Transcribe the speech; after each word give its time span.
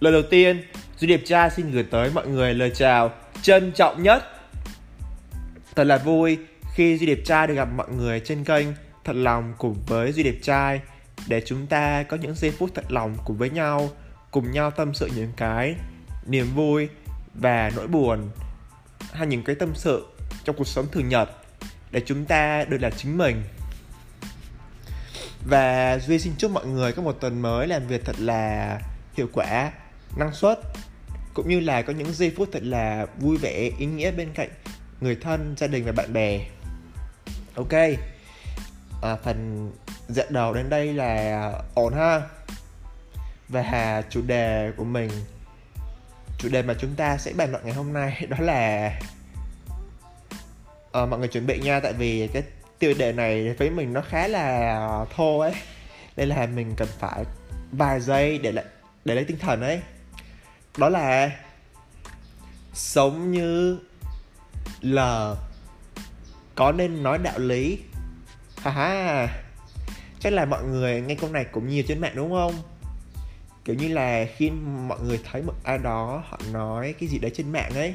Lời 0.00 0.12
đầu 0.12 0.22
tiên, 0.30 0.62
Duy 0.98 1.08
Đẹp 1.08 1.20
Trai 1.24 1.50
xin 1.50 1.70
gửi 1.70 1.82
tới 1.82 2.10
mọi 2.14 2.28
người 2.28 2.54
lời 2.54 2.70
chào 2.74 3.12
trân 3.42 3.72
trọng 3.72 4.02
nhất. 4.02 4.24
Thật 5.76 5.84
là 5.84 5.98
vui 5.98 6.38
khi 6.74 6.98
Duy 6.98 7.06
Đẹp 7.06 7.18
Trai 7.24 7.46
được 7.46 7.54
gặp 7.54 7.68
mọi 7.76 7.88
người 7.88 8.20
trên 8.20 8.44
kênh 8.44 8.66
Thật 9.04 9.16
lòng 9.16 9.54
cùng 9.58 9.76
với 9.86 10.12
Duy 10.12 10.22
Đẹp 10.22 10.36
Trai 10.42 10.80
để 11.28 11.42
chúng 11.46 11.66
ta 11.66 12.02
có 12.02 12.16
những 12.16 12.34
giây 12.34 12.50
phút 12.50 12.70
thật 12.74 12.84
lòng 12.88 13.16
cùng 13.24 13.36
với 13.36 13.50
nhau, 13.50 13.90
cùng 14.30 14.50
nhau 14.50 14.70
tâm 14.70 14.94
sự 14.94 15.10
những 15.16 15.32
cái 15.36 15.74
niềm 16.26 16.46
vui 16.54 16.88
và 17.34 17.70
nỗi 17.76 17.86
buồn 17.86 18.30
hay 19.12 19.26
những 19.26 19.44
cái 19.44 19.54
tâm 19.54 19.74
sự 19.74 20.06
trong 20.44 20.56
cuộc 20.56 20.66
sống 20.66 20.86
thường 20.92 21.08
nhật 21.08 21.30
để 21.90 22.02
chúng 22.06 22.24
ta 22.24 22.64
được 22.64 22.78
là 22.80 22.90
chính 22.90 23.18
mình 23.18 23.42
và 25.48 25.98
duy 25.98 26.18
xin 26.18 26.32
chúc 26.38 26.50
mọi 26.50 26.66
người 26.66 26.92
có 26.92 27.02
một 27.02 27.16
tuần 27.20 27.42
mới 27.42 27.68
làm 27.68 27.86
việc 27.86 28.04
thật 28.04 28.16
là 28.18 28.78
hiệu 29.14 29.28
quả 29.32 29.70
năng 30.16 30.32
suất 30.32 30.60
cũng 31.34 31.48
như 31.48 31.60
là 31.60 31.82
có 31.82 31.92
những 31.92 32.12
giây 32.12 32.32
phút 32.36 32.48
thật 32.52 32.62
là 32.62 33.06
vui 33.18 33.36
vẻ 33.36 33.70
ý 33.78 33.86
nghĩa 33.86 34.10
bên 34.10 34.32
cạnh 34.34 34.48
người 35.00 35.16
thân 35.16 35.54
gia 35.58 35.66
đình 35.66 35.84
và 35.84 35.92
bạn 35.92 36.12
bè. 36.12 36.40
Ok. 37.54 37.72
À, 39.02 39.16
phần 39.22 39.70
dạy 40.08 40.26
đầu 40.30 40.54
đến 40.54 40.70
đây 40.70 40.94
là 40.94 41.52
ổn 41.74 41.94
ha? 41.94 42.22
Và 43.48 44.02
chủ 44.10 44.22
đề 44.22 44.72
của 44.76 44.84
mình 44.84 45.10
chủ 46.38 46.48
đề 46.48 46.62
mà 46.62 46.74
chúng 46.78 46.94
ta 46.94 47.16
sẽ 47.16 47.32
bàn 47.32 47.50
luận 47.50 47.64
ngày 47.64 47.74
hôm 47.74 47.92
nay 47.92 48.26
đó 48.28 48.36
là 48.40 48.92
à, 50.92 51.06
mọi 51.06 51.18
người 51.18 51.28
chuẩn 51.28 51.46
bị 51.46 51.60
nha 51.60 51.80
tại 51.80 51.92
vì 51.92 52.28
cái 52.32 52.42
tiêu 52.78 52.94
đề 52.98 53.12
này 53.12 53.54
với 53.58 53.70
mình 53.70 53.92
nó 53.92 54.00
khá 54.00 54.28
là 54.28 54.76
ờ, 54.78 55.06
thô 55.16 55.38
ấy. 55.38 55.52
Nên 56.16 56.28
là 56.28 56.46
mình 56.46 56.74
cần 56.76 56.88
phải 56.98 57.24
vài 57.72 58.00
giây 58.00 58.38
để 58.38 58.52
lại 58.52 58.64
để 59.04 59.14
lấy 59.14 59.24
tinh 59.24 59.38
thần 59.38 59.60
ấy 59.60 59.80
đó 60.78 60.88
là 60.88 61.30
sống 62.72 63.32
như 63.32 63.78
l. 64.80 64.98
Có 66.54 66.72
nên 66.72 67.02
nói 67.02 67.18
đạo 67.18 67.38
lý? 67.38 67.78
Ha 68.56 68.70
ha. 68.70 69.28
Chắc 70.20 70.32
là 70.32 70.44
mọi 70.44 70.64
người 70.64 71.00
nghe 71.00 71.14
câu 71.14 71.30
này 71.30 71.44
cũng 71.44 71.68
nhiều 71.68 71.84
trên 71.88 72.00
mạng 72.00 72.12
đúng 72.14 72.30
không? 72.30 72.54
Kiểu 73.64 73.76
như 73.76 73.88
là 73.88 74.26
khi 74.36 74.50
mọi 74.88 74.98
người 75.00 75.20
thấy 75.30 75.42
một 75.42 75.54
ai 75.64 75.78
đó 75.78 76.22
họ 76.28 76.38
nói 76.52 76.94
cái 77.00 77.08
gì 77.08 77.18
đấy 77.18 77.30
trên 77.34 77.52
mạng 77.52 77.74
ấy 77.74 77.94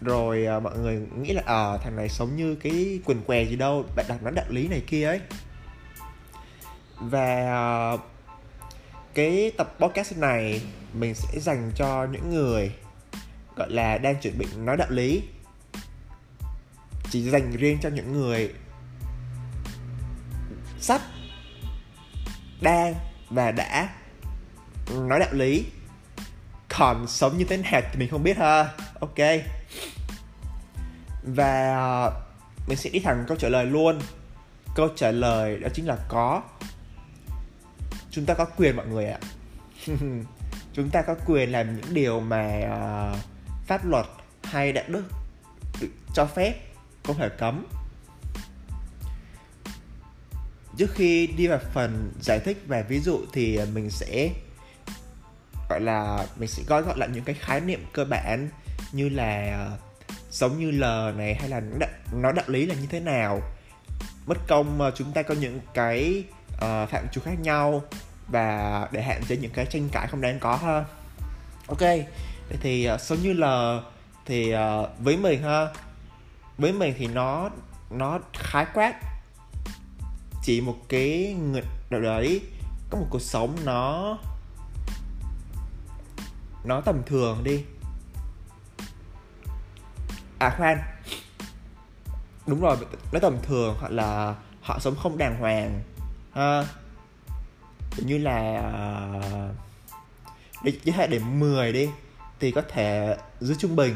rồi 0.00 0.46
à, 0.46 0.60
mọi 0.60 0.78
người 0.78 1.00
nghĩ 1.20 1.32
là 1.32 1.42
ờ 1.46 1.74
à, 1.74 1.78
thằng 1.78 1.96
này 1.96 2.08
sống 2.08 2.36
như 2.36 2.54
cái 2.54 3.00
quần 3.04 3.22
què 3.26 3.42
gì 3.42 3.56
đâu 3.56 3.84
bạn 3.96 4.06
đặt 4.08 4.22
nó 4.22 4.30
đạo 4.30 4.44
lý 4.48 4.68
này 4.68 4.82
kia 4.86 5.04
ấy. 5.04 5.20
Và 7.00 7.26
à, 7.50 7.96
cái 9.14 9.52
tập 9.56 9.74
podcast 9.78 10.18
này 10.18 10.62
mình 10.94 11.14
sẽ 11.14 11.40
dành 11.40 11.70
cho 11.74 12.06
những 12.12 12.30
người, 12.30 12.72
gọi 13.56 13.70
là, 13.70 13.98
đang 13.98 14.20
chuẩn 14.20 14.38
bị 14.38 14.46
nói 14.56 14.76
đạo 14.76 14.90
lý. 14.90 15.22
Chỉ 17.10 17.30
dành 17.30 17.50
riêng 17.50 17.78
cho 17.82 17.88
những 17.88 18.12
người 18.12 18.54
sắp, 20.80 21.00
đang 22.60 22.94
và 23.30 23.50
đã 23.50 23.88
nói 24.90 25.20
đạo 25.20 25.32
lý. 25.32 25.66
Còn 26.78 27.06
sống 27.08 27.38
như 27.38 27.44
thế 27.44 27.56
nào 27.56 27.80
thì 27.92 27.98
mình 27.98 28.08
không 28.10 28.22
biết 28.22 28.36
ha. 28.36 28.68
Ok. 29.00 29.18
Và 31.22 31.76
ờ, 31.76 32.22
mình 32.68 32.78
sẽ 32.78 32.90
đi 32.90 33.00
thẳng 33.00 33.24
câu 33.28 33.36
trả 33.36 33.48
lời 33.48 33.66
luôn. 33.66 33.98
Câu 34.74 34.88
trả 34.96 35.10
lời 35.10 35.58
đó 35.58 35.68
chính 35.74 35.86
là 35.86 35.96
có. 36.08 36.42
Chúng 38.10 38.26
ta 38.26 38.34
có 38.34 38.44
quyền, 38.44 38.76
mọi 38.76 38.86
người 38.86 39.06
ạ. 39.06 39.18
chúng 40.74 40.90
ta 40.90 41.02
có 41.02 41.14
quyền 41.26 41.52
làm 41.52 41.76
những 41.76 41.94
điều 41.94 42.20
mà 42.20 42.60
uh, 42.64 43.18
pháp 43.66 43.86
luật 43.86 44.06
hay 44.44 44.72
đạo 44.72 44.84
đức 44.88 45.04
cho 46.14 46.26
phép 46.26 46.54
không 47.04 47.16
thể 47.18 47.28
cấm. 47.28 47.66
Trước 50.76 50.90
khi 50.94 51.26
đi 51.26 51.46
vào 51.46 51.58
phần 51.72 52.12
giải 52.20 52.38
thích 52.38 52.64
về 52.66 52.82
ví 52.82 53.00
dụ 53.00 53.20
thì 53.32 53.60
mình 53.74 53.90
sẽ 53.90 54.30
gọi 55.70 55.80
là 55.80 56.26
mình 56.36 56.48
sẽ 56.48 56.62
gói 56.66 56.82
gọn 56.82 56.98
lại 56.98 57.08
những 57.12 57.24
cái 57.24 57.34
khái 57.34 57.60
niệm 57.60 57.84
cơ 57.92 58.04
bản 58.04 58.48
như 58.92 59.08
là 59.08 59.56
ờ, 59.58 59.78
giống 60.30 60.58
như 60.58 60.70
lờ 60.70 61.12
này 61.16 61.34
hay 61.34 61.48
là 61.48 61.62
nói 62.12 62.32
đạo 62.32 62.44
lý 62.48 62.66
là 62.66 62.74
như 62.74 62.86
thế 62.90 63.00
nào. 63.00 63.40
Mất 64.26 64.38
công 64.48 64.80
ờ, 64.80 64.92
chúng 64.94 65.12
ta 65.12 65.22
có 65.22 65.34
những 65.34 65.60
cái 65.74 66.24
uh, 66.54 66.60
phạm 66.60 67.06
trù 67.12 67.20
khác 67.20 67.40
nhau 67.40 67.82
và 68.28 68.88
để 68.92 69.02
hạn 69.02 69.22
chế 69.28 69.36
những 69.36 69.52
cái 69.52 69.66
tranh 69.66 69.88
cãi 69.92 70.06
không 70.06 70.20
đáng 70.20 70.38
có 70.38 70.56
ha. 70.56 70.84
Ok 71.66 71.82
thì 72.60 72.84
ờ, 72.84 72.94
uh, 72.94 73.00
giống 73.00 73.18
như 73.22 73.32
là 73.32 73.80
thì 74.26 74.54
uh, 74.54 74.88
với 74.98 75.16
mình 75.16 75.42
ha 75.42 75.66
với 76.58 76.72
mình 76.72 76.94
thì 76.98 77.06
nó 77.06 77.50
nó 77.90 78.18
khái 78.32 78.66
quát. 78.74 78.94
Chỉ 80.42 80.60
một 80.60 80.76
cái 80.88 81.36
người 81.38 81.62
nào 81.90 82.00
đấy 82.00 82.40
có 82.90 82.98
một 82.98 83.06
cuộc 83.10 83.22
sống 83.22 83.56
nó 83.64 84.18
nó 86.64 86.80
tầm 86.80 87.02
thường 87.06 87.44
đi. 87.44 87.64
À 90.38 90.54
khoan. 90.56 90.78
Đúng 92.46 92.60
rồi 92.60 92.76
nó 93.12 93.18
tầm 93.18 93.38
thường 93.42 93.76
hoặc 93.80 93.92
là 93.92 94.34
họ 94.62 94.78
sống 94.78 94.96
không 95.02 95.18
đàng 95.18 95.38
hoàng 95.40 95.82
ha 96.34 96.64
như 97.96 98.18
là 98.18 98.60
ờ, 99.22 99.48
để 100.64 100.72
giới 100.84 100.96
hạn 100.96 101.10
điểm 101.10 101.40
10 101.40 101.72
đi 101.72 101.88
thì 102.40 102.50
có 102.50 102.62
thể 102.68 103.16
dưới 103.40 103.56
trung 103.58 103.76
bình. 103.76 103.94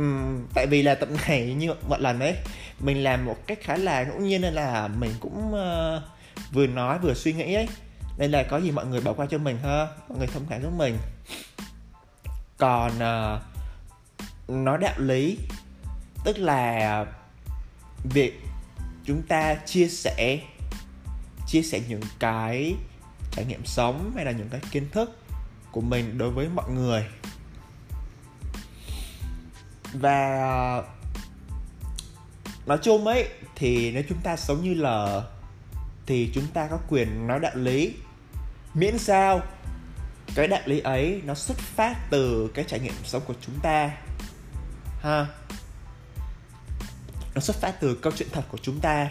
Uhm, 0.00 0.46
tại 0.54 0.66
vì 0.66 0.82
là 0.82 0.94
tập 0.94 1.08
này 1.28 1.54
như 1.54 1.74
mọi 1.88 2.00
lần 2.00 2.18
đấy 2.18 2.36
mình 2.80 3.04
làm 3.04 3.24
một 3.24 3.36
cách 3.46 3.58
khá 3.62 3.76
là 3.76 4.04
ngẫu 4.04 4.20
nhiên 4.20 4.40
nên 4.40 4.54
là 4.54 4.88
mình 4.88 5.10
cũng 5.20 5.54
uh, 5.54 6.02
vừa 6.52 6.66
nói 6.66 6.98
vừa 6.98 7.14
suy 7.14 7.32
nghĩ 7.32 7.54
ấy. 7.54 7.68
Nên 8.18 8.30
là 8.30 8.42
có 8.42 8.58
gì 8.58 8.70
mọi 8.70 8.86
người 8.86 9.00
bỏ 9.00 9.12
qua 9.12 9.26
cho 9.30 9.38
mình 9.38 9.58
ha 9.62 9.86
mọi 10.08 10.18
người 10.18 10.26
thông 10.26 10.46
cảm 10.50 10.62
giúp 10.62 10.72
mình. 10.76 10.98
Còn 12.58 12.92
uh, 12.96 13.40
nói 14.48 14.78
đạo 14.78 14.94
lý 14.98 15.38
tức 16.24 16.38
là 16.38 17.06
việc 18.04 18.40
chúng 19.04 19.22
ta 19.22 19.54
chia 19.54 19.88
sẻ 19.88 20.38
chia 21.46 21.62
sẻ 21.62 21.80
những 21.88 22.00
cái 22.18 22.74
trải 23.30 23.44
nghiệm 23.44 23.64
sống 23.64 24.12
hay 24.16 24.24
là 24.24 24.30
những 24.30 24.48
cái 24.48 24.60
kiến 24.70 24.88
thức 24.92 25.18
của 25.70 25.80
mình 25.80 26.18
đối 26.18 26.30
với 26.30 26.48
mọi 26.48 26.70
người. 26.70 27.06
Và 29.92 30.38
ờ, 30.38 30.84
nói 32.66 32.78
chung 32.82 33.06
ấy, 33.06 33.28
thì 33.56 33.92
nếu 33.92 34.02
chúng 34.08 34.18
ta 34.22 34.36
sống 34.36 34.62
như 34.62 34.74
là 34.74 35.22
thì 36.06 36.30
chúng 36.34 36.46
ta 36.46 36.66
có 36.66 36.78
quyền 36.88 37.26
nói 37.26 37.40
đạo 37.40 37.52
lý. 37.54 37.94
Miễn 38.74 38.98
sao 38.98 39.42
cái 40.34 40.48
đạo 40.48 40.60
lý 40.64 40.80
ấy 40.80 41.22
nó 41.24 41.34
xuất 41.34 41.58
phát 41.58 42.10
từ 42.10 42.50
cái 42.54 42.64
trải 42.68 42.80
nghiệm 42.80 42.94
sống 43.04 43.22
của 43.26 43.34
chúng 43.40 43.60
ta, 43.62 43.90
ha? 45.02 45.26
Nó 47.34 47.40
xuất 47.40 47.56
phát 47.56 47.80
từ 47.80 47.94
câu 47.94 48.12
chuyện 48.16 48.28
thật 48.32 48.42
của 48.48 48.58
chúng 48.62 48.80
ta 48.80 49.10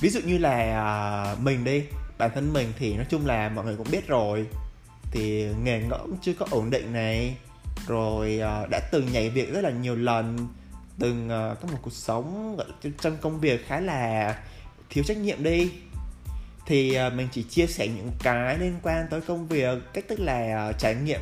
ví 0.00 0.08
dụ 0.08 0.20
như 0.20 0.38
là 0.38 0.82
à, 0.84 1.34
mình 1.40 1.64
đi, 1.64 1.84
bản 2.18 2.30
thân 2.34 2.52
mình 2.52 2.72
thì 2.78 2.94
nói 2.94 3.06
chung 3.08 3.26
là 3.26 3.48
mọi 3.48 3.64
người 3.64 3.76
cũng 3.76 3.90
biết 3.90 4.08
rồi. 4.08 4.46
Thì 5.10 5.46
nghề 5.62 5.82
ngỗng 5.82 6.16
chưa 6.22 6.32
có 6.32 6.46
ổn 6.50 6.70
định 6.70 6.92
này. 6.92 7.36
Rồi 7.86 8.40
à, 8.40 8.66
đã 8.70 8.80
từng 8.92 9.12
nhảy 9.12 9.30
việc 9.30 9.52
rất 9.52 9.60
là 9.60 9.70
nhiều 9.70 9.96
lần. 9.96 10.48
Từng 10.98 11.30
à, 11.30 11.54
có 11.62 11.68
một 11.72 11.78
cuộc 11.82 11.92
sống 11.92 12.58
trong 13.00 13.16
công 13.20 13.40
việc 13.40 13.66
khá 13.66 13.80
là 13.80 14.36
thiếu 14.90 15.04
trách 15.04 15.16
nhiệm 15.16 15.42
đi. 15.42 15.70
Thì 16.66 16.98
mình 17.14 17.28
chỉ 17.32 17.42
chia 17.42 17.66
sẻ 17.66 17.88
những 17.88 18.10
cái 18.22 18.58
liên 18.58 18.74
quan 18.82 19.06
tới 19.10 19.20
công 19.20 19.48
việc, 19.48 19.78
cách 19.92 20.04
tức 20.08 20.20
là 20.20 20.72
trải 20.78 20.94
nghiệm, 20.94 21.20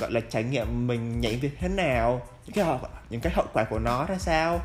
gọi 0.00 0.12
là, 0.12 0.20
trải 0.20 0.42
nghiệm 0.42 0.86
mình 0.86 1.20
nhảy 1.20 1.36
việc 1.36 1.50
thế 1.60 1.68
nào, 1.68 2.26
những 2.46 2.54
cái 2.54 2.64
hậu, 2.64 2.80
những 3.10 3.20
cái 3.20 3.32
hậu 3.32 3.46
quả 3.52 3.64
của 3.64 3.78
nó 3.78 4.04
ra 4.04 4.18
sao 4.18 4.60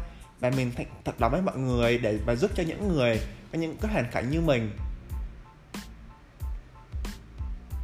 và 0.50 0.58
mình 0.58 0.72
thật, 0.78 0.84
thật 1.06 1.16
lòng 1.18 1.32
với 1.32 1.42
mọi 1.42 1.58
người 1.58 1.98
để 1.98 2.20
và 2.26 2.36
giúp 2.36 2.52
cho 2.56 2.64
những 2.64 2.88
người 2.88 3.20
có 3.52 3.60
những 3.60 3.78
cái 3.82 3.92
hoàn 3.92 4.06
cảnh 4.12 4.30
như 4.32 4.42
mình. 4.42 4.72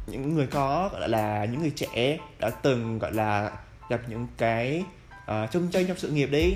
Những 0.06 0.34
người 0.34 0.46
có 0.46 0.88
gọi 0.92 1.08
là 1.08 1.44
những 1.44 1.60
người 1.60 1.72
trẻ 1.76 2.18
đã 2.38 2.50
từng 2.50 2.98
gọi 2.98 3.12
là 3.12 3.50
gặp 3.88 4.00
những 4.08 4.26
cái 4.36 4.84
ờ, 5.26 5.42
uh, 5.42 5.50
chung 5.52 5.70
tranh 5.70 5.86
trong 5.86 5.98
sự 5.98 6.10
nghiệp 6.10 6.26
đi 6.26 6.54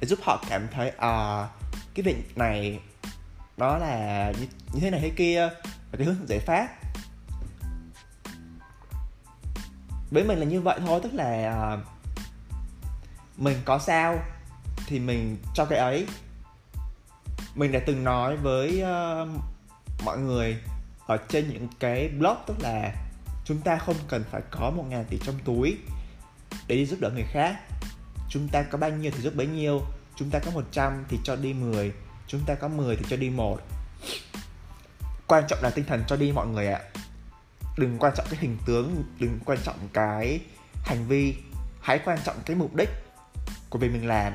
để 0.00 0.06
giúp 0.06 0.18
họ 0.22 0.44
cảm 0.48 0.68
thấy 0.72 0.92
à 0.98 1.42
uh, 1.42 1.48
cái 1.94 2.02
việc 2.02 2.38
này 2.38 2.80
đó 3.56 3.78
là 3.78 4.32
như, 4.40 4.46
như 4.72 4.80
thế 4.80 4.90
này 4.90 5.00
thế 5.00 5.10
kia 5.16 5.48
và 5.92 5.98
cái 5.98 6.06
hướng 6.06 6.28
giải 6.28 6.38
pháp. 6.38 6.68
Với 10.10 10.24
mình 10.24 10.38
là 10.38 10.44
như 10.44 10.60
vậy 10.60 10.78
thôi 10.86 11.00
tức 11.02 11.14
là 11.14 11.74
uh, 11.74 11.80
mình 13.36 13.58
có 13.64 13.78
sao 13.78 14.18
thì 14.90 14.98
mình 14.98 15.36
cho 15.54 15.64
cái 15.64 15.78
ấy. 15.78 16.06
Mình 17.54 17.72
đã 17.72 17.80
từng 17.86 18.04
nói 18.04 18.36
với 18.36 18.82
uh, 18.82 19.28
mọi 20.04 20.18
người 20.18 20.56
ở 21.06 21.16
trên 21.28 21.48
những 21.52 21.68
cái 21.80 22.08
blog 22.08 22.36
tức 22.46 22.56
là 22.60 22.94
chúng 23.44 23.60
ta 23.60 23.78
không 23.78 23.96
cần 24.08 24.24
phải 24.30 24.42
có 24.50 24.70
một 24.70 24.84
ngàn 24.88 25.04
tỷ 25.10 25.18
trong 25.18 25.34
túi 25.44 25.76
để 26.66 26.76
đi 26.76 26.86
giúp 26.86 27.00
đỡ 27.00 27.10
người 27.10 27.26
khác. 27.32 27.56
Chúng 28.28 28.48
ta 28.48 28.62
có 28.62 28.78
bao 28.78 28.90
nhiêu 28.90 29.12
thì 29.14 29.22
giúp 29.22 29.34
bấy 29.34 29.46
nhiêu 29.46 29.82
chúng 30.16 30.30
ta 30.30 30.38
có 30.38 30.50
100 30.50 31.04
thì 31.08 31.18
cho 31.24 31.36
đi 31.36 31.52
10 31.52 31.92
chúng 32.26 32.40
ta 32.46 32.54
có 32.54 32.68
10 32.68 32.96
thì 32.96 33.04
cho 33.08 33.16
đi 33.16 33.30
một. 33.30 33.58
Quan 35.26 35.44
trọng 35.48 35.58
là 35.62 35.70
tinh 35.70 35.84
thần 35.84 36.04
cho 36.06 36.16
đi 36.16 36.32
mọi 36.32 36.46
người 36.46 36.66
ạ. 36.66 36.80
Đừng 37.78 37.98
quan 37.98 38.12
trọng 38.16 38.26
cái 38.30 38.40
hình 38.40 38.56
tướng 38.66 39.04
đừng 39.18 39.38
quan 39.44 39.58
trọng 39.64 39.88
cái 39.92 40.40
hành 40.84 41.06
vi 41.08 41.34
hãy 41.80 42.00
quan 42.04 42.18
trọng 42.24 42.36
cái 42.46 42.56
mục 42.56 42.74
đích 42.74 42.88
của 43.70 43.78
việc 43.78 43.88
mình 43.92 44.06
làm 44.08 44.32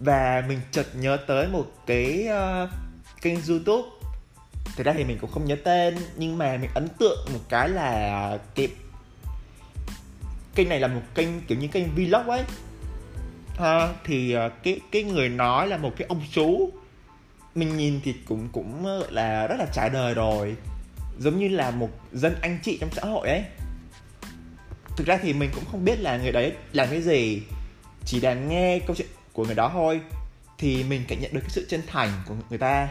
và 0.00 0.44
mình 0.48 0.60
chợt 0.70 0.86
nhớ 0.94 1.16
tới 1.26 1.48
một 1.48 1.72
cái 1.86 2.28
uh, 2.28 2.70
kênh 3.22 3.38
youtube. 3.48 3.88
Thực 4.76 4.86
ra 4.86 4.92
thì 4.92 5.04
mình 5.04 5.18
cũng 5.20 5.30
không 5.30 5.44
nhớ 5.44 5.56
tên 5.64 5.96
nhưng 6.16 6.38
mà 6.38 6.56
mình 6.56 6.70
ấn 6.74 6.88
tượng 6.98 7.18
một 7.32 7.40
cái 7.48 7.68
là 7.68 8.38
cái 8.54 8.68
kênh 10.54 10.68
này 10.68 10.80
là 10.80 10.88
một 10.88 11.02
kênh 11.14 11.40
kiểu 11.40 11.58
như 11.58 11.68
kênh 11.68 11.94
vlog 11.94 12.26
ấy. 12.26 12.42
Ha 13.56 13.88
thì 14.04 14.36
uh, 14.36 14.52
cái 14.62 14.80
cái 14.92 15.02
người 15.02 15.28
nói 15.28 15.66
là 15.66 15.76
một 15.76 15.92
cái 15.96 16.06
ông 16.08 16.22
chú. 16.32 16.70
Mình 17.54 17.76
nhìn 17.76 18.00
thì 18.04 18.14
cũng 18.28 18.48
cũng 18.52 18.86
ờ, 18.86 19.06
là 19.10 19.46
rất 19.46 19.56
là 19.58 19.66
trải 19.72 19.90
đời 19.90 20.14
rồi. 20.14 20.56
Giống 21.18 21.38
như 21.38 21.48
là 21.48 21.70
một 21.70 21.90
dân 22.12 22.34
anh 22.40 22.58
chị 22.62 22.78
trong 22.80 22.90
xã 22.92 23.02
hội 23.02 23.28
ấy. 23.28 23.44
Thực 24.96 25.06
ra 25.06 25.18
thì 25.22 25.32
mình 25.32 25.50
cũng 25.54 25.64
không 25.70 25.84
biết 25.84 26.00
là 26.00 26.16
người 26.16 26.32
đấy 26.32 26.52
làm 26.72 26.88
cái 26.90 27.02
gì. 27.02 27.42
Chỉ 28.04 28.20
là 28.20 28.34
nghe 28.34 28.78
câu 28.86 28.96
chuyện 28.96 29.08
của 29.36 29.44
người 29.44 29.54
đó 29.54 29.70
thôi 29.72 30.00
thì 30.58 30.84
mình 30.84 31.04
cảm 31.08 31.20
nhận 31.20 31.32
được 31.34 31.40
cái 31.40 31.50
sự 31.50 31.66
chân 31.68 31.82
thành 31.86 32.10
của 32.26 32.34
người 32.48 32.58
ta. 32.58 32.88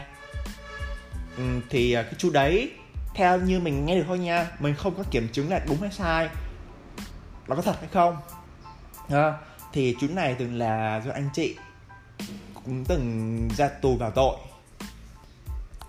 Ừ, 1.36 1.42
thì 1.70 1.92
à, 1.92 2.02
cái 2.02 2.14
chú 2.18 2.30
đấy 2.30 2.70
theo 3.14 3.40
như 3.40 3.60
mình 3.60 3.86
nghe 3.86 3.94
được 3.96 4.04
thôi 4.06 4.18
nha 4.18 4.46
mình 4.58 4.74
không 4.74 4.94
có 4.94 5.02
kiểm 5.10 5.28
chứng 5.32 5.50
là 5.50 5.60
đúng 5.68 5.80
hay 5.80 5.90
sai. 5.92 6.28
Nó 7.48 7.56
có 7.56 7.62
thật 7.62 7.76
hay 7.80 7.88
không? 7.92 8.16
À, 9.08 9.32
thì 9.72 9.96
chú 10.00 10.06
này 10.14 10.36
từng 10.38 10.58
là 10.58 11.02
do 11.04 11.12
anh 11.12 11.28
chị 11.32 11.56
cũng 12.54 12.84
từng 12.84 13.48
ra 13.56 13.68
tù 13.68 13.96
vào 13.96 14.10
tội. 14.10 14.36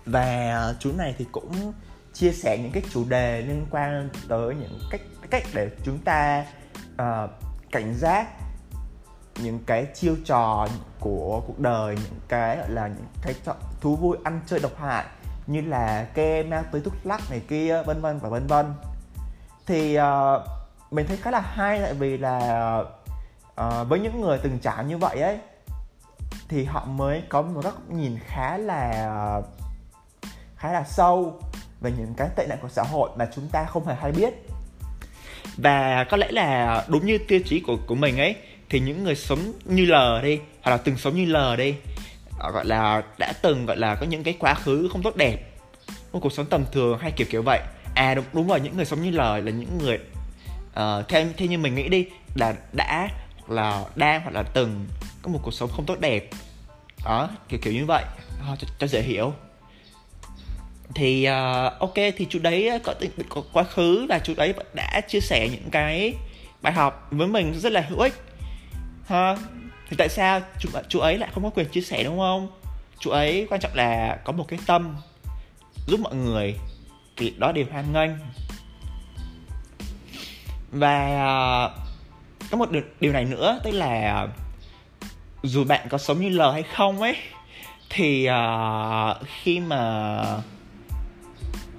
Và 0.06 0.74
chú 0.80 0.92
này 0.92 1.14
thì 1.18 1.26
cũng 1.32 1.72
chia 2.14 2.32
sẻ 2.32 2.58
những 2.62 2.72
cái 2.72 2.82
chủ 2.92 3.04
đề 3.04 3.42
liên 3.42 3.66
quan 3.70 4.08
tới 4.28 4.54
những 4.54 4.80
cách 4.90 5.00
cách 5.30 5.42
để 5.54 5.70
chúng 5.84 5.98
ta 5.98 6.44
uh, 6.92 7.30
cảnh 7.70 7.94
giác 7.94 8.28
những 9.42 9.58
cái 9.66 9.86
chiêu 9.94 10.16
trò 10.24 10.68
của 11.00 11.42
cuộc 11.46 11.58
đời 11.58 11.94
những 11.94 12.20
cái 12.28 12.56
gọi 12.56 12.70
là 12.70 12.88
những 12.88 13.06
cái 13.22 13.34
thú 13.80 13.96
vui 13.96 14.16
ăn 14.24 14.40
chơi 14.46 14.60
độc 14.60 14.72
hại 14.80 15.04
như 15.46 15.60
là 15.60 16.06
ke 16.14 16.42
mang 16.42 16.64
tới 16.72 16.80
thuốc 16.80 16.94
lắc 17.04 17.20
này 17.30 17.40
kia 17.48 17.82
vân 17.86 18.00
vân 18.00 18.18
và 18.18 18.28
vân 18.28 18.46
vân. 18.46 18.66
Thì 19.66 19.98
uh, 19.98 20.42
mình 20.90 21.06
thấy 21.06 21.16
khá 21.16 21.30
là 21.30 21.40
hay 21.40 21.80
tại 21.80 21.94
vì 21.94 22.18
là 22.18 22.78
uh, 23.60 23.88
với 23.88 24.00
những 24.00 24.20
người 24.20 24.38
từng 24.42 24.58
trải 24.58 24.84
như 24.84 24.98
vậy 24.98 25.20
ấy 25.20 25.38
thì 26.48 26.64
họ 26.64 26.84
mới 26.84 27.22
có 27.28 27.42
một 27.42 27.64
góc 27.64 27.90
nhìn 27.90 28.18
khá 28.26 28.58
là 28.58 29.42
khá 30.56 30.72
là 30.72 30.84
sâu 30.84 31.40
về 31.80 31.92
những 31.98 32.14
cái 32.16 32.28
tệ 32.36 32.46
nạn 32.48 32.58
của 32.62 32.68
xã 32.68 32.82
hội 32.82 33.10
mà 33.16 33.28
chúng 33.34 33.48
ta 33.48 33.64
không 33.64 33.86
hề 33.86 33.94
hay 33.94 34.12
biết. 34.12 34.34
Và 35.56 36.04
có 36.10 36.16
lẽ 36.16 36.28
là 36.30 36.84
đúng 36.88 37.06
như 37.06 37.18
tiêu 37.28 37.40
chí 37.44 37.60
của 37.66 37.76
của 37.86 37.94
mình 37.94 38.18
ấy 38.18 38.36
thì 38.70 38.80
những 38.80 39.04
người 39.04 39.14
sống 39.14 39.52
như 39.64 39.84
L 39.84 40.22
đi 40.22 40.38
hoặc 40.62 40.70
là 40.70 40.76
từng 40.76 40.96
sống 40.98 41.16
như 41.16 41.24
L 41.24 41.36
đi 41.58 41.74
à, 42.40 42.50
gọi 42.50 42.64
là 42.64 43.02
đã 43.18 43.32
từng 43.42 43.66
gọi 43.66 43.76
là 43.76 43.94
có 43.94 44.06
những 44.06 44.22
cái 44.22 44.34
quá 44.38 44.54
khứ 44.54 44.88
không 44.92 45.02
tốt 45.02 45.16
đẹp 45.16 45.36
một 46.12 46.20
cuộc 46.20 46.32
sống 46.32 46.46
tầm 46.46 46.64
thường 46.72 46.98
hay 46.98 47.12
kiểu 47.12 47.26
kiểu 47.30 47.42
vậy. 47.42 47.60
À 47.94 48.14
đúng 48.14 48.24
đúng 48.32 48.48
rồi 48.48 48.60
những 48.60 48.76
người 48.76 48.84
sống 48.84 49.02
như 49.02 49.10
L 49.10 49.16
là 49.16 49.38
những 49.40 49.78
người 49.78 49.98
uh, 50.68 51.08
theo 51.08 51.26
theo 51.36 51.48
như 51.48 51.58
mình 51.58 51.74
nghĩ 51.74 51.88
đi 51.88 52.06
là 52.34 52.54
đã 52.72 53.08
hoặc 53.36 53.54
là 53.54 53.84
đang 53.96 54.20
hoặc 54.20 54.34
là 54.34 54.42
từng 54.42 54.86
có 55.22 55.32
một 55.32 55.40
cuộc 55.42 55.54
sống 55.54 55.70
không 55.76 55.86
tốt 55.86 56.00
đẹp. 56.00 56.30
Đó 57.04 57.30
kiểu 57.48 57.60
kiểu 57.62 57.72
như 57.72 57.86
vậy. 57.86 58.04
Ờ, 58.46 58.56
cho, 58.58 58.68
cho 58.78 58.86
dễ 58.86 59.02
hiểu. 59.02 59.32
Thì 60.94 61.28
uh, 61.28 61.80
ok 61.80 61.94
thì 61.94 62.26
chú 62.30 62.38
đấy 62.38 62.70
có, 62.84 62.94
có 63.28 63.42
quá 63.52 63.64
khứ 63.64 64.06
là 64.08 64.18
chú 64.18 64.34
đấy 64.36 64.54
đã 64.74 65.00
chia 65.08 65.20
sẻ 65.20 65.48
những 65.52 65.70
cái 65.70 66.14
bài 66.62 66.72
học 66.72 67.08
với 67.10 67.26
mình 67.26 67.54
rất 67.60 67.72
là 67.72 67.80
hữu 67.80 67.98
ích 67.98 68.14
ha? 69.08 69.36
Thì 69.88 69.96
tại 69.96 70.08
sao 70.08 70.40
chú, 70.58 70.68
chú 70.88 71.00
ấy 71.00 71.18
lại 71.18 71.30
không 71.34 71.44
có 71.44 71.50
quyền 71.50 71.68
chia 71.68 71.80
sẻ 71.80 72.04
đúng 72.04 72.18
không? 72.18 72.48
Chú 72.98 73.10
ấy 73.10 73.46
quan 73.50 73.60
trọng 73.60 73.74
là 73.74 74.18
có 74.24 74.32
một 74.32 74.48
cái 74.48 74.58
tâm 74.66 74.96
giúp 75.86 76.00
mọi 76.00 76.14
người 76.14 76.58
thì 77.16 77.34
đó 77.38 77.52
đều 77.52 77.66
hoan 77.70 77.92
nghênh. 77.92 78.10
Và 80.72 80.98
à, 81.06 81.70
có 82.50 82.56
một 82.56 82.68
điều 83.00 83.12
này 83.12 83.24
nữa 83.24 83.60
tức 83.64 83.70
là 83.70 84.26
dù 85.42 85.64
bạn 85.64 85.88
có 85.88 85.98
sống 85.98 86.20
như 86.20 86.28
L 86.28 86.40
hay 86.52 86.62
không 86.62 87.02
ấy 87.02 87.16
thì 87.90 88.28
uh, 88.28 89.16
khi 89.42 89.60
mà 89.60 90.22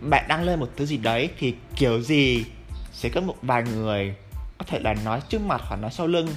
bạn 0.01 0.25
đăng 0.27 0.43
lên 0.43 0.59
một 0.59 0.69
thứ 0.75 0.85
gì 0.85 0.97
đấy 0.97 1.29
thì 1.39 1.55
kiểu 1.75 2.01
gì 2.01 2.45
sẽ 2.91 3.09
có 3.09 3.21
một 3.21 3.35
vài 3.41 3.63
người 3.63 4.15
có 4.57 4.65
thể 4.67 4.79
là 4.79 4.93
nói 4.93 5.21
trước 5.29 5.41
mặt 5.41 5.61
hoặc 5.67 5.75
nói 5.75 5.91
sau 5.91 6.07
lưng 6.07 6.27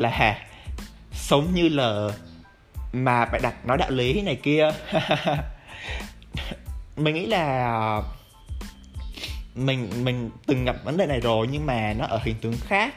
là 0.00 0.38
sống 1.12 1.54
như 1.54 1.68
là 1.68 2.08
mà 2.92 3.26
phải 3.30 3.40
đặt 3.40 3.66
nói 3.66 3.78
đạo 3.78 3.90
lý 3.90 4.22
này 4.22 4.36
kia. 4.36 4.70
Mình 6.96 7.14
nghĩ 7.14 7.26
là, 7.26 8.02
mình 9.54 10.04
mình 10.04 10.30
từng 10.46 10.64
gặp 10.64 10.76
vấn 10.84 10.96
đề 10.96 11.06
này 11.06 11.20
rồi 11.20 11.48
nhưng 11.50 11.66
mà 11.66 11.94
nó 11.98 12.06
ở 12.06 12.20
hình 12.24 12.36
tướng 12.40 12.54
khác. 12.66 12.94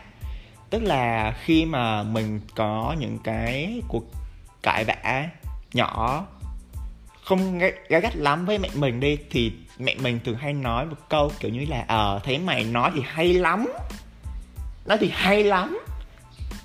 Tức 0.70 0.84
là 0.84 1.34
khi 1.44 1.66
mà 1.66 2.04
mình 2.04 2.42
có 2.56 2.96
những 3.00 3.20
cái 3.24 3.82
cuộc 3.88 4.04
cãi 4.64 4.84
vã 4.84 5.28
nhỏ, 5.74 6.26
không 7.24 7.60
gai 7.60 8.02
gắt 8.02 8.16
lắm 8.16 8.46
với 8.46 8.58
mẹ 8.58 8.70
mình 8.76 9.00
đi, 9.00 9.18
thì 9.32 9.52
mẹ 9.80 9.96
mình 10.00 10.20
thường 10.26 10.36
hay 10.36 10.54
nói 10.54 10.86
một 10.86 10.98
câu 11.10 11.32
kiểu 11.40 11.52
như 11.52 11.66
là 11.70 11.86
ờ 11.88 12.20
thấy 12.24 12.38
mày 12.38 12.64
nói 12.64 12.92
thì 12.96 13.02
hay 13.06 13.34
lắm, 13.34 13.74
nói 14.86 14.98
thì 15.02 15.10
hay 15.14 15.44
lắm 15.44 15.80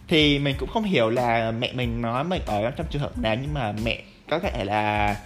thì 0.08 0.38
mình 0.38 0.56
cũng 0.58 0.68
không 0.68 0.84
hiểu 0.84 1.10
là 1.10 1.50
mẹ 1.50 1.72
mình 1.72 2.02
nói 2.02 2.24
mình 2.24 2.42
ở 2.46 2.70
trong 2.70 2.86
trường 2.90 3.02
hợp 3.02 3.18
nào 3.18 3.36
nhưng 3.42 3.54
mà 3.54 3.72
mẹ 3.84 4.02
có 4.30 4.38
thể 4.38 4.64
là 4.64 5.16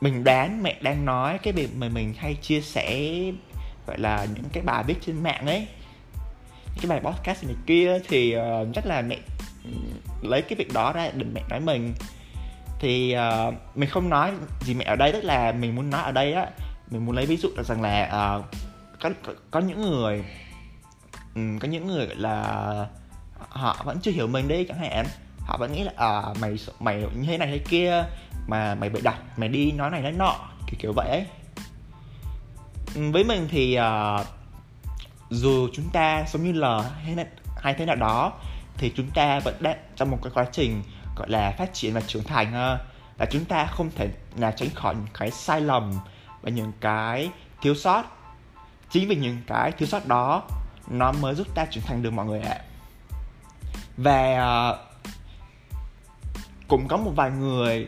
mình 0.00 0.24
đoán 0.24 0.62
mẹ 0.62 0.76
đang 0.80 1.04
nói 1.04 1.38
cái 1.38 1.52
việc 1.52 1.70
mà 1.76 1.88
mình 1.88 2.14
hay 2.18 2.34
chia 2.34 2.60
sẻ 2.60 3.12
gọi 3.86 3.98
là 3.98 4.26
những 4.34 4.44
cái 4.52 4.62
bài 4.62 4.84
viết 4.86 4.96
trên 5.06 5.22
mạng 5.22 5.46
ấy 5.46 5.66
cái 6.82 6.86
bài 6.88 7.00
podcast 7.00 7.44
này 7.44 7.54
kia 7.66 7.98
thì 8.08 8.36
uh, 8.36 8.68
chắc 8.74 8.86
là 8.86 9.02
mẹ 9.02 9.18
ừ, 9.64 9.70
lấy 10.22 10.42
cái 10.42 10.56
việc 10.56 10.72
đó 10.72 10.92
ra 10.92 11.10
để 11.14 11.26
mẹ 11.32 11.42
nói 11.50 11.60
mình. 11.60 11.94
Thì 12.80 13.16
uh, 13.48 13.54
mình 13.74 13.88
không 13.90 14.08
nói 14.08 14.32
gì 14.60 14.74
mẹ 14.74 14.84
ở 14.84 14.96
đây 14.96 15.12
tức 15.12 15.24
là 15.24 15.52
mình 15.52 15.76
muốn 15.76 15.90
nói 15.90 16.02
ở 16.02 16.12
đây 16.12 16.32
á 16.32 16.46
mình 16.90 17.06
muốn 17.06 17.16
lấy 17.16 17.26
ví 17.26 17.36
dụ 17.36 17.48
là 17.56 17.62
rằng 17.62 17.82
là 17.82 18.04
uh, 18.38 18.44
có, 19.00 19.10
có 19.22 19.32
có 19.50 19.60
những 19.60 19.82
người 19.82 20.24
um, 21.34 21.58
có 21.58 21.68
những 21.68 21.86
người 21.86 22.06
là 22.16 22.86
họ 23.48 23.82
vẫn 23.84 23.98
chưa 24.02 24.10
hiểu 24.10 24.26
mình 24.26 24.48
đi 24.48 24.64
chẳng 24.64 24.78
hạn. 24.78 25.06
Họ 25.40 25.56
vẫn 25.56 25.72
nghĩ 25.72 25.84
là 25.84 25.92
à, 25.96 26.22
mày 26.40 26.58
mày 26.80 26.96
như 26.96 27.26
thế 27.26 27.38
này 27.38 27.48
thế 27.48 27.58
kia 27.58 28.04
mà 28.46 28.74
mày 28.74 28.90
bị 28.90 29.00
đặt 29.00 29.18
mày 29.36 29.48
đi 29.48 29.72
nói 29.72 29.90
này 29.90 30.02
nói 30.02 30.12
nọ 30.12 30.36
kiểu 30.66 30.76
kiểu 30.78 30.92
vậy 30.96 31.08
ấy. 31.08 31.26
Ừ, 32.94 33.10
với 33.12 33.24
mình 33.24 33.48
thì 33.50 33.78
uh, 33.78 34.26
dù 35.30 35.68
chúng 35.72 35.90
ta 35.92 36.24
sống 36.26 36.44
như 36.44 36.52
là 36.52 36.90
hay, 37.04 37.26
hay 37.56 37.74
thế 37.74 37.86
nào 37.86 37.96
đó 37.96 38.32
thì 38.78 38.92
chúng 38.96 39.10
ta 39.14 39.40
vẫn 39.40 39.54
đang 39.60 39.76
trong 39.96 40.10
một 40.10 40.18
cái 40.22 40.32
quá 40.34 40.46
trình 40.52 40.82
gọi 41.16 41.30
là 41.30 41.54
phát 41.58 41.74
triển 41.74 41.94
và 41.94 42.00
trưởng 42.00 42.24
thành 42.24 42.54
ờ. 42.54 42.78
là 43.18 43.26
chúng 43.26 43.44
ta 43.44 43.66
không 43.66 43.90
thể 43.96 44.08
là 44.36 44.50
tránh 44.50 44.68
khỏi 44.74 44.94
những 44.94 45.06
cái 45.18 45.30
sai 45.30 45.60
lầm 45.60 45.92
và 46.42 46.50
những 46.50 46.72
cái 46.80 47.30
thiếu 47.62 47.74
sót. 47.74 48.04
Chính 48.90 49.08
vì 49.08 49.16
những 49.16 49.38
cái 49.46 49.72
thiếu 49.72 49.88
sót 49.88 50.06
đó 50.06 50.42
nó 50.88 51.12
mới 51.12 51.34
giúp 51.34 51.46
ta 51.54 51.64
trưởng 51.70 51.84
thành 51.84 52.02
được 52.02 52.10
mọi 52.10 52.26
người 52.26 52.40
ạ 52.40 52.60
và 53.96 54.36
ờ, 54.36 54.78
cũng 56.68 56.88
có 56.88 56.96
một 56.96 57.12
vài 57.16 57.30
người 57.30 57.86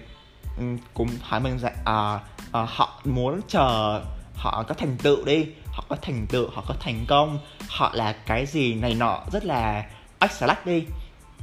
ừ, 0.59 0.65
cũng 0.95 1.09
hỏi 1.23 1.41
mình 1.41 1.59
rằng 1.59 1.75
à, 1.85 2.21
à, 2.53 2.67
họ 2.69 3.01
muốn 3.05 3.41
chờ 3.49 4.03
họ 4.35 4.65
có 4.69 4.75
thành 4.75 4.97
tựu 4.97 5.25
đi 5.25 5.47
họ 5.73 5.85
có 5.89 5.97
thành 6.03 6.27
tựu 6.27 6.51
họ 6.51 6.65
có 6.69 6.75
thành 6.81 7.05
công 7.09 7.39
họ 7.69 7.91
là 7.95 8.13
cái 8.13 8.47
gì 8.47 8.75
này 8.75 8.95
nọ 8.95 9.21
rất 9.33 9.45
là 9.45 9.85
extract 10.21 10.67
đi 10.67 10.85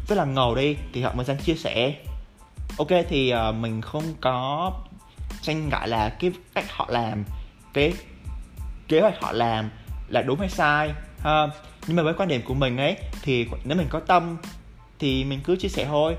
rất 0.07 0.15
là 0.15 0.25
ngầu 0.25 0.55
đi 0.55 0.77
thì 0.93 1.01
họ 1.01 1.13
mới 1.13 1.25
dám 1.25 1.37
chia 1.37 1.55
sẻ. 1.55 1.93
Ok 2.77 2.87
thì 3.09 3.33
uh, 3.33 3.55
mình 3.55 3.81
không 3.81 4.03
có 4.21 4.71
tranh 5.41 5.69
cãi 5.71 5.87
là 5.87 6.09
cái 6.09 6.31
cách 6.53 6.65
họ 6.71 6.85
làm 6.89 7.23
cái 7.73 7.93
kế 8.87 9.01
hoạch 9.01 9.21
họ 9.21 9.31
làm 9.31 9.69
là 10.07 10.21
đúng 10.21 10.39
hay 10.39 10.49
sai 10.49 10.93
ha? 11.23 11.47
Nhưng 11.87 11.95
mà 11.97 12.03
với 12.03 12.13
quan 12.13 12.29
điểm 12.29 12.41
của 12.45 12.53
mình 12.53 12.77
ấy 12.77 12.97
thì 13.21 13.47
nếu 13.63 13.77
mình 13.77 13.87
có 13.89 13.99
tâm 13.99 14.37
thì 14.99 15.23
mình 15.23 15.39
cứ 15.43 15.55
chia 15.55 15.69
sẻ 15.69 15.85
thôi. 15.85 16.15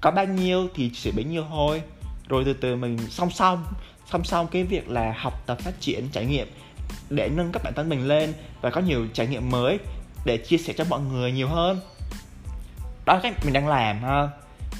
Có 0.00 0.10
bao 0.10 0.24
nhiêu 0.24 0.68
thì 0.74 0.88
chia 0.88 1.00
sẻ 1.00 1.10
bấy 1.16 1.24
nhiêu 1.24 1.44
thôi. 1.48 1.82
Rồi 2.28 2.44
từ 2.44 2.52
từ 2.52 2.76
mình 2.76 2.98
song 3.08 3.30
song 3.30 3.64
song 4.10 4.24
song 4.24 4.46
cái 4.46 4.64
việc 4.64 4.88
là 4.88 5.14
học 5.18 5.42
tập 5.46 5.58
phát 5.60 5.80
triển 5.80 6.08
trải 6.12 6.26
nghiệm 6.26 6.48
để 7.10 7.28
nâng 7.28 7.52
cấp 7.52 7.62
bản 7.64 7.72
thân 7.76 7.88
mình 7.88 8.08
lên 8.08 8.32
và 8.60 8.70
có 8.70 8.80
nhiều 8.80 9.06
trải 9.12 9.26
nghiệm 9.26 9.50
mới 9.50 9.78
để 10.24 10.36
chia 10.36 10.58
sẻ 10.58 10.72
cho 10.76 10.84
mọi 10.88 11.00
người 11.00 11.32
nhiều 11.32 11.48
hơn. 11.48 11.80
Đó 13.06 13.14
là 13.14 13.20
cách 13.22 13.44
mình 13.44 13.52
đang 13.52 13.68
làm 13.68 14.02
ha. 14.02 14.28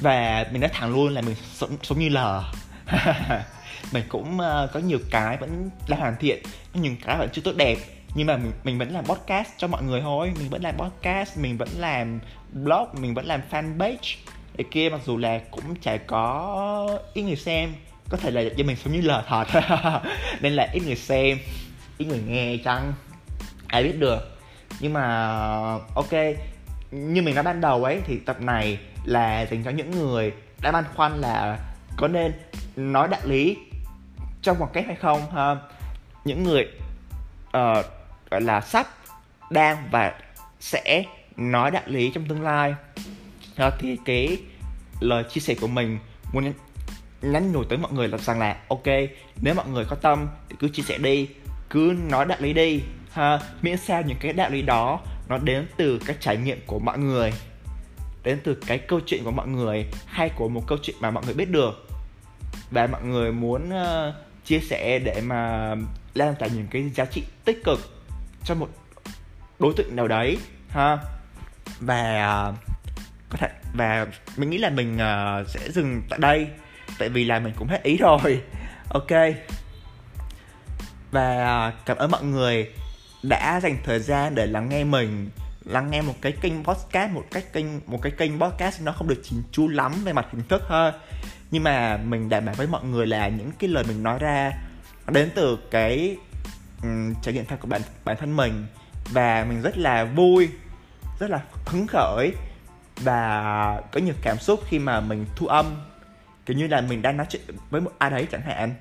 Và 0.00 0.47
mình 0.52 0.61
nói 0.61 0.71
thẳng 0.73 0.92
luôn 0.92 1.14
là 1.14 1.21
mình 1.21 1.35
sống, 1.54 1.76
sống 1.83 1.99
như 1.99 2.09
lờ 2.09 2.45
mình 3.92 4.04
cũng 4.09 4.35
uh, 4.35 4.73
có 4.73 4.80
nhiều 4.80 4.99
cái 5.11 5.37
vẫn 5.37 5.71
đang 5.88 6.00
hoàn 6.00 6.16
thiện 6.21 6.42
có 6.75 6.80
những 6.80 6.97
cái 7.04 7.18
vẫn 7.18 7.28
chưa 7.33 7.42
tốt 7.42 7.52
đẹp 7.57 7.78
nhưng 8.15 8.27
mà 8.27 8.37
mình, 8.37 8.53
mình 8.65 8.79
vẫn 8.79 8.91
làm 8.91 9.05
podcast 9.05 9.49
cho 9.57 9.69
mọi 9.69 9.83
người 9.83 10.00
thôi. 10.00 10.33
Mình 10.38 10.49
vẫn 10.50 10.62
làm 10.62 10.77
podcast 10.77 11.38
mình 11.38 11.59
vẫn 11.59 11.69
làm 11.79 12.21
blog 12.53 12.88
mình 12.93 13.15
vẫn 13.15 13.27
làm 13.27 13.41
fanpage. 13.50 14.17
Để 14.57 14.65
kia 14.71 14.88
mặc 14.88 15.00
dù 15.07 15.17
là 15.17 15.41
cũng 15.50 15.77
chả 15.81 15.97
có 15.97 16.99
ít 17.15 17.23
người 17.23 17.37
xem. 17.37 17.75
Có 18.11 18.17
thể 18.17 18.31
là 18.31 18.41
do 18.41 18.65
mình 18.65 18.77
sống 18.77 18.93
như 18.93 19.00
lờ 19.00 19.25
thật 19.29 19.47
nên 20.41 20.53
là 20.53 20.69
ít 20.73 20.83
người 20.87 20.97
xem 20.97 21.38
ít 21.99 22.05
người 22.05 22.23
nghe 22.27 22.57
chăng? 22.65 22.93
Ai 23.67 23.83
biết 23.83 23.99
được. 23.99 24.38
Nhưng 24.81 24.93
mà 24.93 25.29
ok. 25.95 26.12
Như 26.91 27.23
mình 27.23 27.35
nói 27.35 27.45
ban 27.45 27.61
đầu 27.61 27.85
ấy 27.85 28.00
thì 28.07 28.19
tập 28.19 28.41
này 28.41 28.79
là 29.05 29.47
dành 29.50 29.65
cho 29.65 29.71
những 29.71 29.91
người 29.91 30.33
đã 30.62 30.73
băn 30.73 30.85
khoăn 30.95 31.21
là 31.21 31.59
có 31.97 32.09
nên 32.09 32.33
nói 32.77 33.09
đạo 33.09 33.21
lý 33.25 33.57
trong 34.43 34.59
một 34.59 34.73
cách 34.73 34.85
hay 34.87 34.97
không 34.97 35.31
ha? 35.31 35.57
Những 36.25 36.43
người 36.43 36.69
uh, 37.57 37.87
gọi 38.30 38.40
là 38.40 38.61
sắp 38.61 38.87
đang 39.50 39.88
và 39.90 40.14
sẽ 40.61 41.04
nói 41.37 41.70
đạo 41.70 41.82
lý 41.87 42.11
trong 42.14 42.28
tương 42.28 42.42
lai. 42.42 42.75
Đó 43.56 43.70
thì 43.78 43.97
cái 44.04 44.38
lời 45.00 45.25
chia 45.30 45.40
sẻ 45.40 45.54
của 45.61 45.66
mình 45.66 45.99
muốn 46.32 46.52
nhắn 47.23 47.52
nhủ 47.52 47.64
tới 47.64 47.78
mọi 47.78 47.92
người 47.92 48.08
là 48.08 48.18
rằng 48.18 48.38
là 48.38 48.56
ok 48.68 48.87
nếu 49.42 49.54
mọi 49.54 49.68
người 49.68 49.85
có 49.85 49.97
tâm 49.97 50.28
thì 50.49 50.56
cứ 50.58 50.68
chia 50.68 50.82
sẻ 50.82 50.99
đi 50.99 51.28
cứ 51.70 51.97
nói 52.08 52.25
đạo 52.25 52.38
lý 52.40 52.52
đi 52.52 52.82
ha. 53.12 53.40
Miễn 53.62 53.76
sao 53.76 54.02
những 54.02 54.16
cái 54.20 54.32
đạo 54.32 54.50
lý 54.50 54.62
đó 54.62 55.00
nó 55.28 55.38
đến 55.38 55.66
từ 55.76 55.99
cái 56.06 56.16
trải 56.20 56.37
nghiệm 56.37 56.58
của 56.66 56.78
mọi 56.78 56.99
người 56.99 57.32
đến 58.23 58.40
từ 58.44 58.54
cái 58.66 58.78
câu 58.78 59.00
chuyện 59.06 59.25
của 59.25 59.30
mọi 59.30 59.49
người 59.49 59.87
hay 60.06 60.28
của 60.37 60.49
một 60.49 60.62
câu 60.66 60.78
chuyện 60.82 60.97
mà 61.00 61.11
mọi 61.11 61.25
người 61.25 61.35
biết 61.35 61.50
được. 61.50 61.88
Và 62.70 62.87
mọi 62.87 63.02
người 63.02 63.32
muốn 63.32 63.68
uh, 63.68 64.14
chia 64.44 64.61
sẻ 64.61 64.99
để 64.99 65.20
mà 65.20 65.75
lan 66.14 66.35
tỏa 66.38 66.49
những 66.49 66.66
cái 66.70 66.90
giá 66.94 67.04
trị 67.04 67.23
tích 67.44 67.64
cực 67.64 67.98
cho 68.49 68.55
một 68.55 68.69
đối 69.59 69.73
tượng 69.76 69.97
nào 69.97 70.09
đấy 70.09 70.38
ha? 70.69 70.99
Và 71.81 72.02
à, 72.02 72.52
có 73.31 73.38
thể 73.38 73.49
và 73.75 74.07
mình 74.37 74.50
nghĩ 74.50 74.59
là 74.59 74.71
mình 74.71 74.95
uh, 74.95 75.49
sẽ 75.49 75.71
dừng 75.71 76.02
tại 76.11 76.19
đây 76.19 76.49
tại 76.99 77.09
vì 77.09 77.25
là 77.25 77.38
mình 77.38 77.52
cũng 77.57 77.69
hết 77.69 77.83
ý 77.83 77.97
rồi. 77.97 78.43
Ok. 78.88 79.11
Và 81.11 81.45
à, 81.45 81.73
cảm 81.87 81.97
ơn 81.97 82.11
mọi 82.11 82.23
người 82.23 82.73
đã 83.23 83.61
dành 83.61 83.76
thời 83.85 84.00
gian 84.00 84.35
để 84.35 84.47
lắng 84.47 84.69
nghe 84.69 84.85
mình 84.85 85.31
lắng 85.64 85.90
nghe 85.90 86.02
một 86.02 86.14
cái 86.21 86.33
kênh 86.33 86.64
podcast 86.64 87.12
một 87.12 87.25
cách 87.31 87.52
kênh 87.52 87.67
một 87.87 88.02
cái 88.02 88.12
kênh 88.12 88.40
podcast 88.40 88.83
nó 88.83 88.93
không 88.93 89.09
được 89.09 89.21
chỉnh 89.25 89.43
chu 89.52 89.69
lắm 89.69 89.93
về 90.05 90.12
mặt 90.12 90.26
hình 90.33 90.43
thức 90.49 90.62
ha. 90.69 90.93
Nhưng 91.50 91.62
mà 91.62 91.97
mình 91.97 92.28
đảm 92.28 92.47
bảo 92.47 92.55
với 92.55 92.67
mọi 92.67 92.85
người 92.85 93.07
là 93.07 93.28
những 93.28 93.50
cái 93.59 93.71
lời 93.71 93.85
mình 93.88 94.02
nói 94.02 94.19
ra 94.19 94.52
đến 95.07 95.31
từ 95.35 95.59
cái 95.71 96.17
um, 96.82 97.14
trải 97.23 97.35
nghiệm 97.35 97.44
thật 97.44 97.56
của 97.61 97.68
bản 97.68 97.82
bản 98.04 98.16
thân 98.20 98.37
mình. 98.37 98.66
Và 99.11 99.44
mình 99.49 99.62
rất 99.62 99.78
là 99.78 100.04
vui 100.04 100.49
rất 101.20 101.30
là 101.30 101.40
hứng 101.66 101.87
khởi 101.87 102.32
và 102.97 103.82
có 103.92 104.00
nhiều 104.00 104.14
cảm 104.23 104.38
xúc 104.38 104.61
khi 104.66 104.78
mà 104.78 105.00
mình 105.00 105.26
thu 105.37 105.47
âm. 105.47 105.66
Kiểu 106.47 106.56
như 106.56 106.66
là 106.66 106.80
mình 106.80 107.02
đang 107.02 107.16
nói 107.16 107.26
chuyện 107.30 107.42
với 107.70 107.80
một 107.80 107.90
ai 107.99 108.11
đấy 108.11 108.26
chẳng 108.32 108.42
hạn 108.42 108.75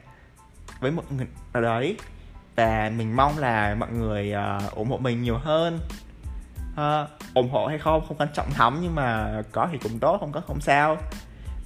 với 0.80 0.92
một 0.92 1.12
người 1.12 1.28
nào 1.54 1.64
đấy. 1.64 1.98
Và 2.56 2.92
mình 2.98 3.16
mong 3.16 3.38
là 3.38 3.76
mọi 3.76 3.92
người 3.92 4.34
uh, 4.66 4.76
ủng 4.76 4.90
hộ 4.90 4.98
mình 4.98 5.22
nhiều 5.22 5.38
hơn. 5.38 5.80
Uh, 6.74 7.10
ủng 7.34 7.50
hộ 7.52 7.68
hay 7.68 7.78
không 7.78 8.06
không 8.08 8.18
quan 8.18 8.30
trọng 8.34 8.48
lắm 8.60 8.80
nhưng 8.82 8.96
mà 8.96 9.42
có 9.52 9.70
thì 9.72 9.78
cũng 9.78 10.00
tốt 10.00 10.18
không 10.20 10.32
có 10.32 10.42
không 10.42 10.62
sao. 10.62 10.98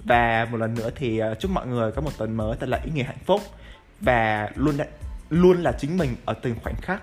Và 0.04 0.48
một 0.52 0.58
lần 0.58 0.74
nữa 0.74 0.90
thì 0.96 1.22
uh, 1.24 1.40
chúc 1.40 1.52
mọi 1.52 1.68
người 1.68 1.92
có 1.92 2.02
một 2.02 2.12
tuần 2.18 2.38
mới 2.38 2.58
thật 2.60 2.70
là 2.70 2.80
ý 2.84 2.92
nghĩa 2.92 3.04
hạnh 3.04 3.24
phúc. 3.26 3.42
Và 4.00 4.50
luôn 4.56 4.78
đã, 4.78 4.86
luôn 5.32 5.64
là 5.64 5.72
chính 5.72 5.98
mình 5.98 6.16
ở 6.26 6.34
từng 6.34 6.56
khoảnh 6.64 6.76
khắc. 6.82 7.02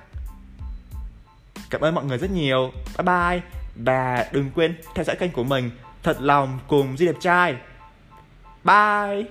Cảm 1.71 1.81
ơn 1.81 1.95
mọi 1.95 2.05
người 2.05 2.19
rất 2.19 2.31
nhiều. 2.31 2.73
Bye 2.99 3.05
bye. 3.05 3.41
Và 3.77 4.27
đừng 4.33 4.51
quên 4.55 4.77
theo 4.95 5.05
dõi 5.05 5.17
kênh 5.17 5.33
của 5.33 5.45
mình. 5.45 5.71
Thật 6.03 6.17
lòng 6.21 6.59
cùng 6.69 6.97
Di 6.97 7.07
Đẹp 7.07 7.17
Trai. 7.21 7.57
Bye. 8.65 9.25